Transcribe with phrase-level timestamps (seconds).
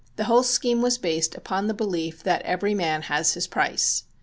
[0.15, 4.05] The whole scheme was based upon the belief that "every man has his price."